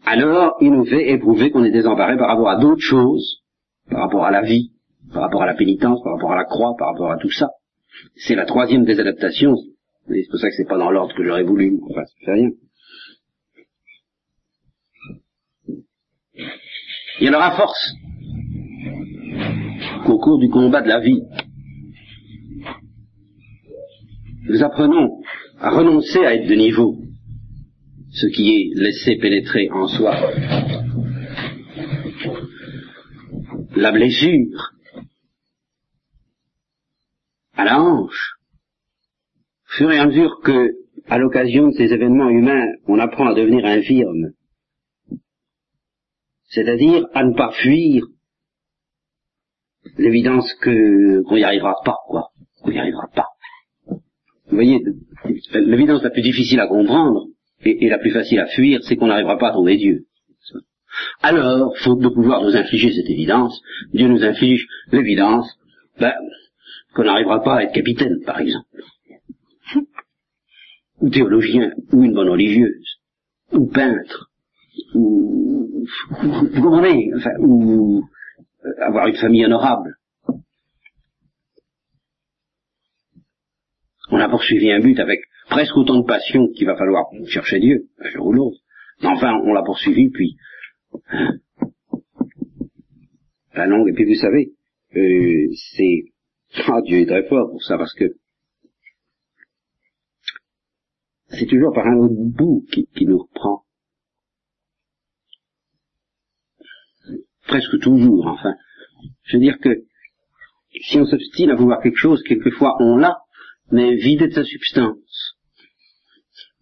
[0.06, 3.44] Alors, il nous fait éprouver qu'on est désemparé par rapport à d'autres choses,
[3.90, 4.72] par rapport à la vie,
[5.14, 7.50] par rapport à la pénitence, par rapport à la croix, par rapport à tout ça.
[8.16, 9.56] C'est la troisième désadaptation.
[10.08, 11.80] C'est pour ça que c'est pas dans l'ordre que j'aurais voulu.
[11.90, 12.50] Enfin, ça fait rien.
[17.20, 17.94] Il y en aura force
[20.06, 21.22] qu'au cours du combat de la vie,
[24.50, 25.20] nous apprenons
[25.60, 26.96] à renoncer à être de niveau,
[28.12, 30.16] ce qui est laissé pénétrer en soi
[33.76, 34.77] la blessure
[37.58, 38.36] à la hanche.
[39.66, 40.70] Au fur et à mesure que,
[41.08, 44.32] à l'occasion de ces événements humains, on apprend à devenir infirme,
[46.50, 48.06] c'est-à-dire à ne pas fuir
[49.98, 52.30] l'évidence que qu'on n'y arrivera pas, quoi,
[52.62, 53.28] qu'on n'y arrivera pas.
[53.90, 54.80] Vous voyez,
[55.54, 57.28] l'évidence la plus difficile à comprendre
[57.64, 60.06] et, et la plus facile à fuir, c'est qu'on n'arrivera pas à trouver Dieu.
[61.22, 63.62] Alors, faute de pouvoir nous infliger cette évidence,
[63.94, 65.48] Dieu nous inflige l'évidence,
[66.00, 66.14] ben,
[66.98, 68.66] qu'on n'arrivera pas à être capitaine, par exemple,
[71.00, 72.98] ou théologien, ou une bonne religieuse,
[73.52, 74.32] ou peintre,
[74.96, 75.86] ou,
[76.22, 78.04] vous comprenez, enfin, ou
[78.66, 79.96] euh, avoir une famille honorable.
[84.10, 87.90] On a poursuivi un but avec presque autant de passion qu'il va falloir chercher Dieu,
[88.00, 88.58] un jour ou l'autre.
[89.04, 90.36] Mais enfin, on l'a poursuivi, puis
[91.10, 91.34] hein,
[93.54, 94.54] la longue, et puis vous savez,
[94.96, 96.06] euh, c'est
[96.68, 98.06] ah, Dieu est très fort pour ça, parce que
[101.30, 103.64] c'est toujours par un autre bout qui, nous reprend.
[107.48, 108.54] Presque toujours, enfin.
[109.24, 109.84] Je veux dire que
[110.82, 113.18] si on s'obstine à vouloir quelque chose, quelquefois on l'a,
[113.72, 115.36] mais vidé de sa substance.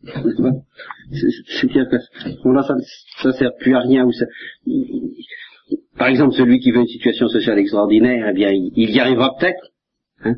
[0.04, 2.76] C'est-à-dire que ça,
[3.22, 4.06] ça sert plus à rien.
[4.06, 4.26] Ou ça,
[5.98, 9.72] par exemple, celui qui veut une situation sociale extraordinaire, eh bien, il y arrivera peut-être,
[10.24, 10.36] Hein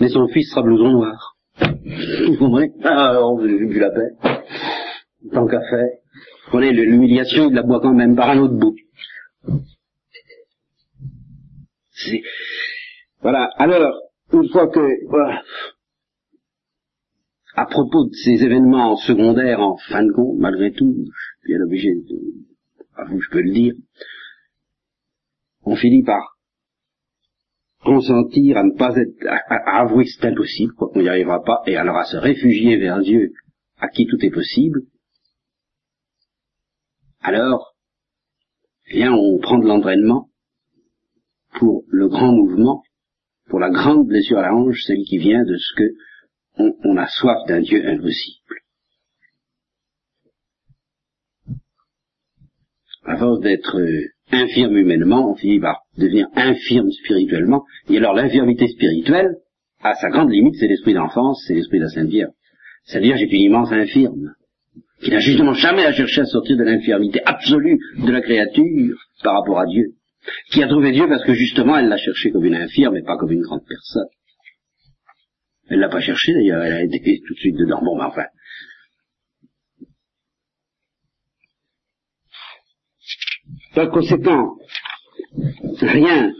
[0.00, 1.36] Mais son fils sera blouson noir.
[1.60, 2.72] Vous comprenez?
[2.84, 4.40] Ah, alors, j'ai la paix.
[5.32, 5.88] Tant qu'à faire.
[6.46, 8.76] Vous comprenez, l'humiliation, il la boit quand même par un autre bout.
[13.20, 13.50] Voilà.
[13.56, 14.00] Alors,
[14.32, 15.42] une fois que, voilà,
[17.54, 21.64] à propos de ces événements secondaires, en fin de compte, malgré tout, je suis bien
[21.64, 22.18] obligé de,
[22.96, 23.74] à vous, je peux le dire,
[25.64, 26.38] on finit par
[27.84, 31.62] consentir à ne pas être, à, avouer que c'est impossible, quoi qu'on n'y arrivera pas,
[31.66, 33.32] et alors à se réfugier vers Dieu,
[33.78, 34.82] à qui tout est possible,
[37.22, 37.74] alors,
[38.92, 40.30] eh on prend de l'entraînement
[41.58, 42.82] pour le grand mouvement,
[43.48, 45.84] pour la grande blessure à la hanche, celle qui vient de ce que
[46.56, 48.56] on, a soif d'un Dieu impossible.
[53.04, 58.68] À force d'être euh, infirme humainement, on finit par devenir infirme spirituellement, et alors l'infirmité
[58.68, 59.36] spirituelle,
[59.82, 62.32] à sa grande limite, c'est l'esprit d'enfance, c'est l'esprit de la Sainte Vierge.
[62.84, 64.34] Sainte Vierge est une immense infirme,
[65.02, 69.34] qui n'a justement jamais à chercher à sortir de l'infirmité absolue de la créature par
[69.34, 69.94] rapport à Dieu,
[70.50, 73.16] qui a trouvé Dieu parce que justement elle l'a cherché comme une infirme et pas
[73.16, 74.08] comme une grande personne.
[75.70, 77.80] Elle l'a pas cherché d'ailleurs, elle a été tout de suite dedans.
[77.82, 78.24] Bon, mais enfin,
[83.74, 84.56] Par conséquent,
[85.80, 86.32] rien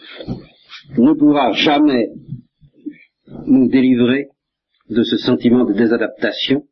[0.97, 2.09] ne pourra jamais
[3.47, 4.29] nous délivrer
[4.89, 6.67] de ce sentiment de désadaptation.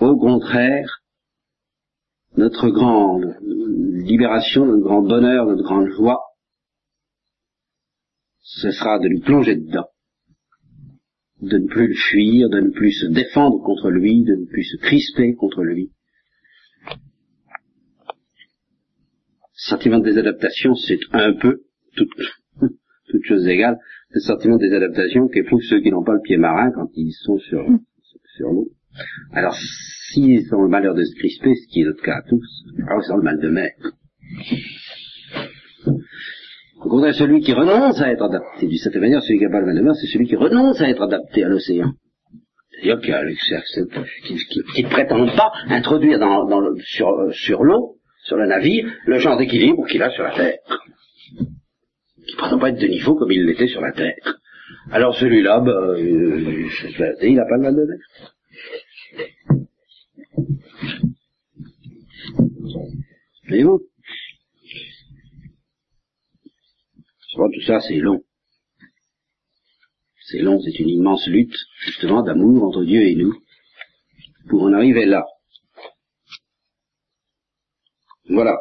[0.00, 1.02] Au contraire,
[2.36, 6.20] notre grande libération, notre grand bonheur, notre grande joie,
[8.40, 9.88] ce sera de lui plonger dedans,
[11.40, 14.64] de ne plus le fuir, de ne plus se défendre contre lui, de ne plus
[14.64, 15.92] se crisper contre lui,
[19.54, 21.62] sentiment de désadaptation, c'est un peu,
[21.96, 22.10] toute,
[23.08, 23.78] toute chose égale,
[24.10, 27.38] le sentiment de désadaptation qu'éprouvent ceux qui n'ont pas le pied marin quand ils sont
[27.38, 27.64] sur,
[28.36, 28.68] sur l'eau.
[29.32, 29.56] Alors,
[30.10, 33.02] s'ils ont le malheur de se crisper, ce qui est notre cas à tous, alors
[33.04, 33.70] ils ont le mal de mer.
[36.80, 39.60] Au contraire, celui qui renonce à être adapté, d'une certaine manière, celui qui n'a pas
[39.60, 41.92] le mal de mer, c'est celui qui renonce à être adapté à l'océan.
[43.72, 44.36] C'est-à-dire qui,
[44.74, 49.18] qui, ne prétendent pas introduire dans, dans le, sur, sur l'eau, sur le navire, le
[49.18, 50.58] genre d'équilibre qu'il a sur la terre.
[52.26, 54.16] Qui ne pas être de niveau comme il l'était sur la terre.
[54.90, 56.68] Alors celui-là, ben, euh,
[57.22, 57.86] il n'a pas le mal de
[63.46, 63.82] Voyez-vous?
[67.34, 68.22] Tout ça, c'est long.
[70.26, 73.34] C'est long, c'est une immense lutte, justement, d'amour entre Dieu et nous,
[74.48, 75.24] pour en arriver là.
[78.28, 78.58] Voilà.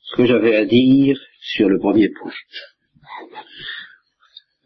[0.00, 2.32] Ce que j'avais à dire sur le premier point.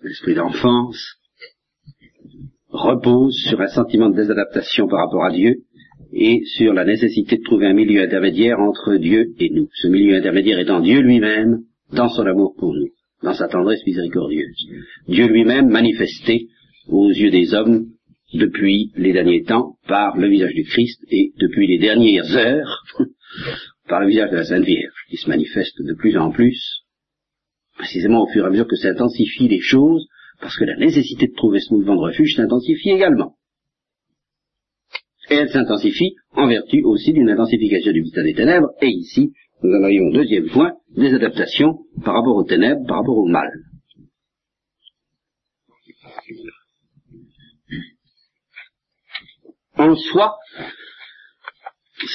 [0.03, 1.17] L'esprit d'enfance
[2.69, 5.65] repose sur un sentiment de désadaptation par rapport à Dieu
[6.13, 9.69] et sur la nécessité de trouver un milieu intermédiaire entre Dieu et nous.
[9.75, 12.89] Ce milieu intermédiaire étant Dieu lui-même dans son amour pour nous,
[13.23, 14.67] dans sa tendresse miséricordieuse.
[15.09, 16.49] Dieu lui-même manifesté
[16.89, 17.94] aux yeux des hommes
[18.35, 22.85] depuis les derniers temps par le visage du Christ et depuis les dernières heures
[23.89, 26.85] par le visage de la Sainte Vierge, qui se manifeste de plus en plus,
[27.77, 30.07] précisément au fur et à mesure que s'intensifient les choses,
[30.41, 33.37] parce que la nécessité de trouver ce mouvement de refuge s'intensifie également.
[35.31, 39.73] Et elle s'intensifie en vertu aussi d'une intensification du mystère des ténèbres, et ici, nous
[39.73, 43.51] en arrivons au deuxième point, des adaptations par rapport aux ténèbres, par rapport au mal.
[49.85, 50.39] En soi,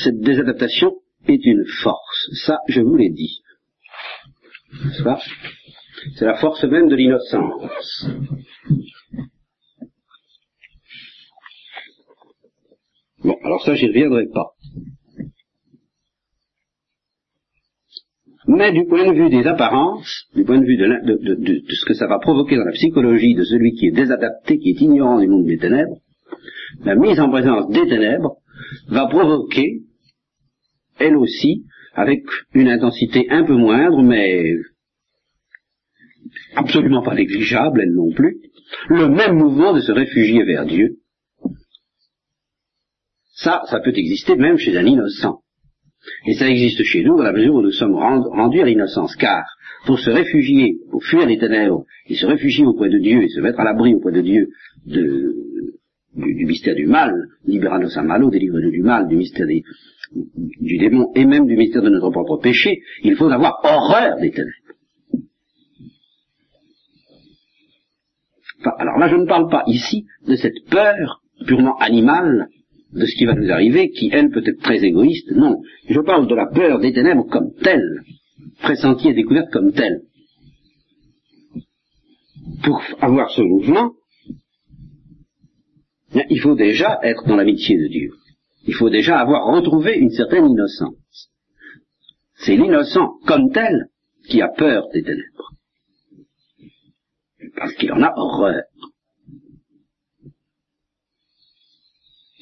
[0.04, 0.96] cette désadaptation
[1.28, 2.30] est une force.
[2.44, 3.44] Ça, je vous l'ai dit.
[6.16, 8.08] C'est la force même de l'innocence.
[13.24, 14.54] Bon, alors ça, j'y reviendrai pas.
[18.48, 22.08] Mais du point de vue des apparences, du point de vue de, ce que ça
[22.08, 25.46] va provoquer dans la psychologie de celui qui est désadapté, qui est ignorant du monde
[25.46, 26.02] des ténèbres,
[26.84, 28.38] la mise en présence des ténèbres
[28.88, 29.82] va provoquer,
[31.00, 34.56] elle aussi, avec une intensité un peu moindre, mais
[36.56, 38.38] absolument pas négligeable, elle non plus,
[38.90, 40.98] le même mouvement de se réfugier vers Dieu.
[43.34, 45.42] Ça, ça peut exister même chez un innocent.
[46.28, 49.44] Et ça existe chez nous dans la mesure où nous sommes rendus à l'innocence, car
[49.86, 53.40] pour se réfugier, pour fuir les ténèbres, et se réfugier auprès de Dieu, et se
[53.40, 54.50] mettre à l'abri auprès de Dieu
[54.86, 55.34] de,
[56.20, 57.14] du, mystère du mal,
[57.46, 59.48] liberanos a malo, délivre-nous du mal, du mystère
[60.12, 64.32] du démon, et même du mystère de notre propre péché, il faut avoir horreur des
[64.32, 64.54] ténèbres.
[68.78, 72.50] alors là, je ne parle pas ici de cette peur purement animale
[72.94, 75.32] de ce qui va nous arriver, qui, elle, peut être très égoïste.
[75.32, 78.02] Non, je parle de la peur des ténèbres comme telle,
[78.62, 80.02] pressentie et découverte comme telle.
[82.64, 83.94] Pour avoir ce mouvement,
[86.14, 88.12] il faut déjà être dans l'amitié de Dieu.
[88.66, 91.30] Il faut déjà avoir retrouvé une certaine innocence.
[92.36, 93.90] C'est l'innocent comme tel
[94.28, 95.54] qui a peur des ténèbres.
[97.56, 98.64] Parce qu'il en a horreur.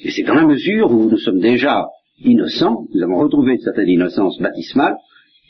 [0.00, 1.86] Et c'est dans la mesure où nous sommes déjà
[2.20, 4.96] innocents, nous avons retrouvé une certaine innocence baptismale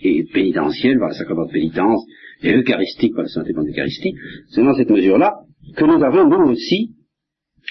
[0.03, 2.05] et pénitentielle par le sacrement de pénitence
[2.43, 4.15] et eucharistique par le sacrement d'Eucharistie,
[4.51, 5.41] c'est dans cette mesure-là
[5.77, 6.95] que nous avons nous aussi,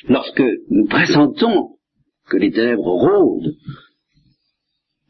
[0.08, 1.78] lorsque nous pressentons
[2.30, 3.54] que les ténèbres rôdent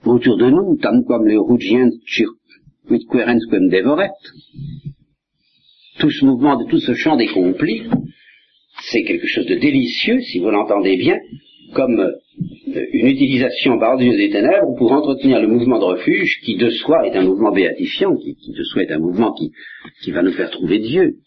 [0.06, 1.92] autour de nous, tant comme les rugient
[3.10, 4.10] querens comme dévoret,
[6.00, 7.84] tout ce mouvement, de tout ce chant des complis,
[8.84, 11.18] c'est quelque chose de délicieux, si vous l'entendez bien,
[11.74, 16.56] comme euh, une utilisation par Dieu des ténèbres pour entretenir le mouvement de refuge qui
[16.56, 19.34] de soi est un mouvement béatifiant, qui, de soi est un mouvement
[20.04, 21.18] qui va nous faire trouver Dieu.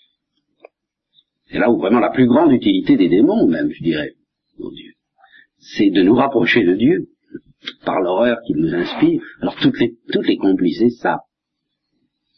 [1.51, 4.13] C'est là où vraiment la plus grande utilité des démons, même, je dirais,
[4.59, 4.93] mon Dieu,
[5.59, 7.09] c'est de nous rapprocher de Dieu
[7.85, 9.23] par l'horreur qu'il nous inspire.
[9.41, 11.21] Alors toutes les, toutes les complices, ça.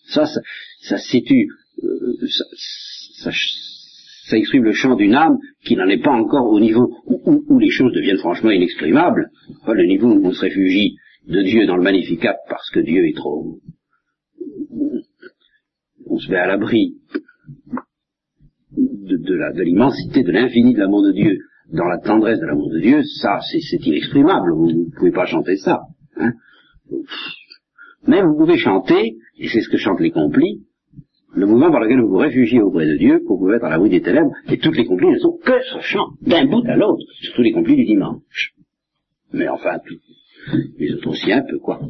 [0.06, 0.40] Ça, ça,
[0.80, 1.48] ça situe,
[1.82, 2.26] euh,
[3.22, 7.58] ça, ça exprime le chant d'une âme qui n'en est pas encore au niveau où,
[7.58, 9.30] les choses deviennent franchement inexprimables,
[9.64, 10.96] pas le niveau où on se réfugie
[11.28, 13.60] de Dieu dans le magnificat parce que Dieu est trop...
[16.06, 16.96] On se met à l'abri
[18.76, 21.38] de, l'immensité, de l'infini de l'amour de Dieu
[21.72, 24.52] dans la tendresse de l'amour de Dieu, ça, c'est inexprimable.
[24.54, 25.80] Vous ne pouvez pas chanter ça.
[26.16, 26.32] Hein.
[28.06, 30.64] Même vous pouvez chanter, et c'est ce que chantent les complis,
[31.34, 33.78] le mouvement par lequel vous vous réfugiez auprès de Dieu pour vous mettre à la
[33.78, 36.76] rue des ténèbres, et toutes les complis ne sont que ce chant, d'un bout à
[36.76, 38.52] l'autre, surtout les complis du dimanche.
[39.32, 39.96] Mais enfin, tout,
[40.78, 41.80] les autres aussi un peu, quoi.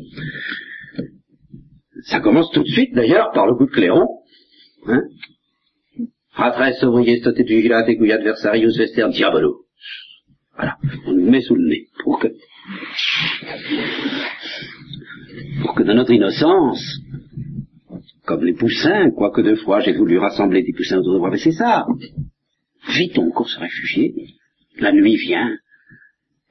[2.02, 4.06] Ça commence tout de suite, d'ailleurs, par le coup de clairon,
[4.86, 5.02] hein,
[6.34, 9.66] Atres sobrier stotet vigilat adversarius vester diabolo.
[10.56, 10.76] Voilà,
[11.06, 12.28] on nous met sous le nez pour que,
[15.62, 17.00] pour que dans notre innocence,
[18.24, 21.38] comme les poussins, quoique deux fois j'ai voulu rassembler des poussins autour de moi, mais
[21.38, 21.86] c'est ça.
[22.88, 24.14] Vite, on court se réfugier.
[24.78, 25.56] La nuit vient.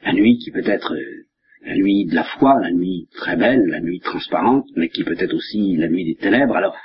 [0.03, 1.25] La nuit qui peut être euh,
[1.63, 5.17] la nuit de la foi, la nuit très belle, la nuit transparente, mais qui peut
[5.17, 6.55] être aussi la nuit des ténèbres.
[6.55, 6.75] Alors,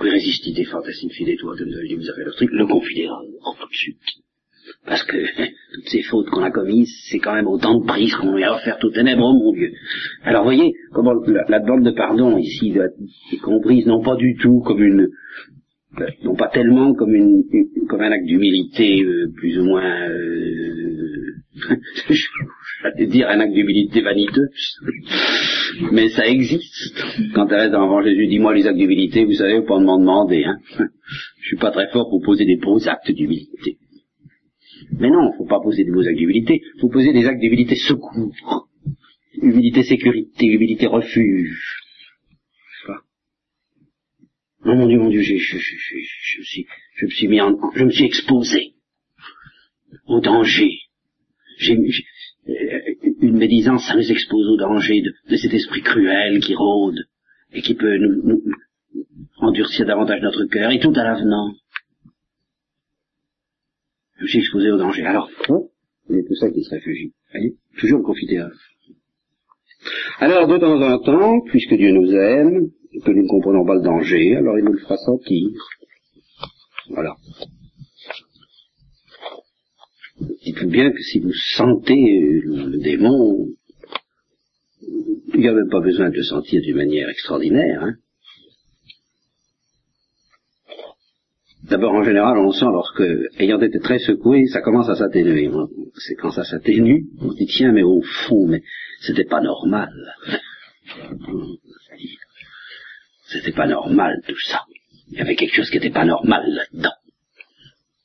[0.00, 3.98] Des fantastiques fidèles, toi, comme vous avez le truc, le confidéral, oh, tout de suite.
[4.86, 5.16] Parce que
[5.74, 8.54] toutes ces fautes qu'on a commises, c'est quand même autant de prises qu'on lui a
[8.54, 9.72] offert aux ténèbres, oh mon Dieu.
[10.22, 12.72] Alors voyez comment la, la demande de pardon ici
[13.32, 15.08] est comprise non pas du tout comme une,
[16.24, 17.44] non pas tellement comme une,
[17.88, 21.34] comme un acte d'humilité euh, plus ou moins euh,
[22.82, 24.48] j'allais dire un acte d'humilité vaniteux
[25.92, 26.94] mais ça existe.
[27.34, 30.58] Quand Thérèse devant Jésus dis-moi les actes d'humilité vous savez pas m'en demander hein.
[31.40, 33.78] Je suis pas très fort pour poser des beaux actes d'humilité.
[34.98, 36.62] Mais non faut pas poser des beaux actes d'humilité.
[36.80, 38.68] Faut poser des actes d'humilité secours.
[39.40, 41.80] Humilité sécurité humilité refuge.
[44.64, 46.66] Non, mon Dieu, mon Dieu, je, me suis,
[46.96, 48.74] je me suis mis en, je me suis exposé
[50.06, 50.80] au danger.
[53.20, 56.98] Une médisance, ça nous expose au danger de, cet esprit cruel qui rôde
[57.52, 58.42] et qui peut nous,
[59.38, 61.52] endurcir davantage notre cœur, et tout à l'avenant.
[64.18, 65.04] Je suis exposé au danger.
[65.04, 65.30] Alors,
[66.08, 67.12] il y a tout ça qui se réfugie?
[67.78, 68.52] Toujours le confidéral.
[70.18, 72.70] Alors, de temps en temps, puisque Dieu nous aime,
[73.04, 75.50] que nous ne comprenons pas le danger, alors il nous le fera sentir.
[76.90, 77.14] Voilà.
[80.20, 83.48] Dites-vous bien que si vous sentez le démon,
[85.34, 87.82] il n'y a même pas besoin de le sentir d'une manière extraordinaire.
[87.82, 87.94] Hein.
[91.62, 93.02] D'abord, en général, on sent lorsque,
[93.38, 95.50] ayant été très secoué, ça commence à s'atténuer.
[95.94, 98.62] C'est quand ça s'atténue, on dit tiens, mais au fond, mais
[99.00, 99.90] c'était pas normal.
[103.26, 104.64] C'était pas normal tout ça.
[105.12, 106.94] Il y avait quelque chose qui n'était pas normal là-dedans.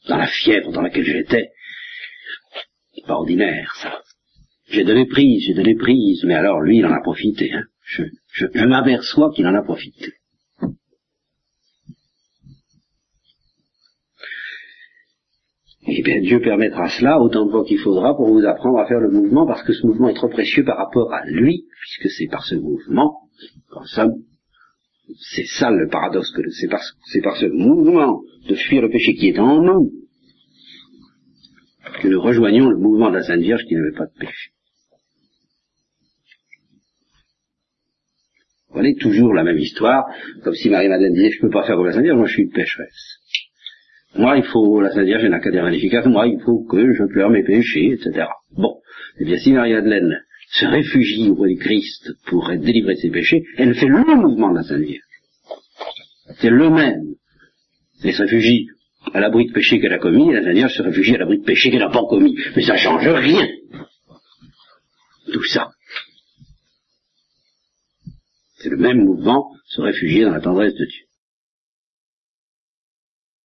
[0.08, 1.50] Dans la fièvre dans laquelle j'étais.
[3.04, 4.02] Pas ordinaire, ça.
[4.68, 7.52] J'ai donné prise, j'ai donné prise, mais alors lui, il en a profité.
[7.54, 7.66] Hein.
[7.84, 10.14] Je, m'aperçois qu'il en a profité.
[15.88, 19.00] Eh bien, Dieu permettra cela autant de fois qu'il faudra pour vous apprendre à faire
[19.00, 22.28] le mouvement, parce que ce mouvement est trop précieux par rapport à lui, puisque c'est
[22.28, 23.20] par ce mouvement,
[23.70, 24.16] qu'en somme,
[25.20, 29.38] c'est ça le paradoxe, que c'est par ce mouvement de fuir le péché qui est
[29.38, 29.92] en nous
[32.02, 34.52] que nous rejoignons le mouvement de la Sainte Vierge qui n'avait pas de péché.
[38.70, 40.04] Vous voyez, toujours la même histoire,
[40.44, 42.34] comme si Marie-Madeleine disait, je ne peux pas faire comme la Sainte Vierge, moi je
[42.34, 43.20] suis une pécheresse.
[44.16, 47.04] Moi, il faut, la Sainte Vierge n'a qu'à dire efficace, moi, il faut que je
[47.06, 48.28] pleure mes péchés, etc.
[48.52, 48.80] Bon.
[49.20, 50.22] Eh bien, si Marie-Madeleine
[50.52, 54.52] se réfugie auprès du Christ pour être délivrée de ses péchés, elle fait le mouvement
[54.52, 55.04] de la Sainte Vierge.
[56.40, 57.16] C'est le même.
[58.04, 58.68] Elle se réfugie
[59.14, 61.70] à l'abri de péché qu'elle a commis, la Vierge se réfugie à l'abri de péché
[61.70, 62.36] qu'elle n'a pas commis.
[62.56, 63.48] Mais ça change rien.
[65.32, 65.70] Tout ça.
[68.58, 71.05] C'est le même mouvement, se réfugier dans la tendresse de Dieu.